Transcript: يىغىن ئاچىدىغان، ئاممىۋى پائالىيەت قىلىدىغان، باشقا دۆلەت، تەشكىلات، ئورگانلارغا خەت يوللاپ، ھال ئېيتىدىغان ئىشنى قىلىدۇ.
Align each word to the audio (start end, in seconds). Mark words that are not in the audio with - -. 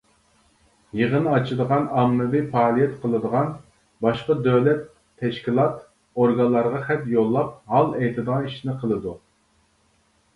يىغىن 0.99 1.25
ئاچىدىغان، 1.31 1.83
ئاممىۋى 1.97 2.39
پائالىيەت 2.53 2.95
قىلىدىغان، 3.03 3.51
باشقا 4.05 4.35
دۆلەت، 4.47 4.81
تەشكىلات، 5.25 5.83
ئورگانلارغا 6.23 6.81
خەت 6.89 7.05
يوللاپ، 7.17 7.53
ھال 7.75 7.93
ئېيتىدىغان 7.99 8.49
ئىشنى 8.49 8.77
قىلىدۇ. 8.85 9.15